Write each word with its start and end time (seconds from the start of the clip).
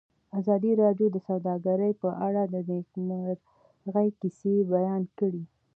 ازادي 0.39 0.71
راډیو 0.83 1.07
د 1.11 1.17
سوداګري 1.27 1.91
په 2.01 2.09
اړه 2.27 2.41
د 2.53 2.55
نېکمرغۍ 2.69 4.09
کیسې 4.19 4.55
بیان 4.73 5.03
کړې. 5.17 5.43